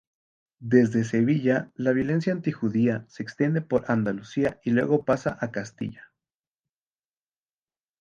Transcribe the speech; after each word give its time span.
Desde 0.63 1.03
Sevilla 1.03 1.69
la 1.75 1.91
violencia 1.91 2.33
antijudía 2.33 3.05
se 3.07 3.21
extiende 3.21 3.61
por 3.61 3.85
Andalucía 3.91 4.59
y 4.63 4.71
luego 4.71 5.05
pasa 5.05 5.37
a 5.39 5.51
Castilla. 5.51 6.11